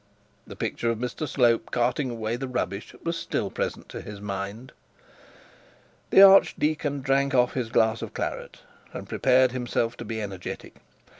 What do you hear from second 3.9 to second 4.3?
his